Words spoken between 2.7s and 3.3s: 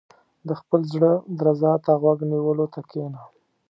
ته کښېنه.